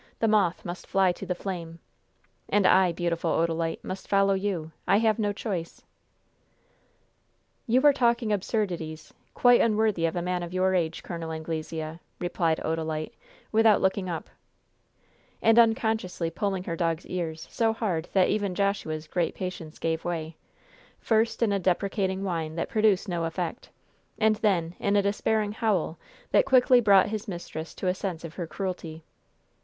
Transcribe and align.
The 0.17 0.27
moth 0.27 0.65
must 0.65 0.87
fly 0.87 1.11
to 1.11 1.27
the 1.27 1.35
flame! 1.35 1.77
And 2.49 2.65
I, 2.65 2.91
beautiful 2.91 3.29
Odalite, 3.33 3.83
must 3.83 4.07
follow 4.07 4.33
you! 4.33 4.71
I 4.87 4.97
have 4.97 5.19
no 5.19 5.31
choice." 5.31 5.83
"You 7.67 7.83
are 7.85 7.93
talking 7.93 8.33
absurdities, 8.33 9.13
quite 9.35 9.61
unworthy 9.61 10.07
of 10.07 10.15
a 10.15 10.23
man 10.23 10.41
of 10.41 10.55
your 10.55 10.73
age, 10.73 11.03
Col. 11.03 11.31
Anglesea," 11.31 11.99
replied 12.19 12.59
Odalite, 12.65 13.13
without 13.51 13.79
looking 13.79 14.09
up, 14.09 14.27
and 15.39 15.59
unconsciously 15.59 16.31
pulling 16.31 16.63
her 16.63 16.75
dog's 16.75 17.05
ears 17.05 17.47
so 17.51 17.71
hard 17.71 18.09
that 18.13 18.27
even 18.29 18.55
Joshua's 18.55 19.05
great 19.05 19.35
patience 19.35 19.77
gave 19.77 20.03
way, 20.03 20.35
first 20.99 21.43
in 21.43 21.51
a 21.51 21.59
deprecating 21.59 22.23
whine 22.23 22.55
that 22.55 22.69
produced 22.69 23.07
no 23.07 23.25
effect; 23.25 23.69
and 24.17 24.37
then 24.37 24.73
in 24.79 24.95
a 24.95 25.03
despairing 25.03 25.51
howl 25.51 25.99
that 26.31 26.45
quickly 26.45 26.81
brought 26.81 27.09
his 27.09 27.27
mistress 27.27 27.75
to 27.75 27.85
a 27.87 27.93
sense 27.93 28.23
of 28.23 28.33
her 28.33 28.47
cruelty. 28.47 29.03